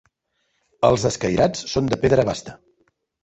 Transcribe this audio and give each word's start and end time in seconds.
Els 0.89 1.03
escairats 1.09 1.63
són 1.73 1.91
de 1.93 1.99
pedra 2.05 2.25
basta. 2.33 2.57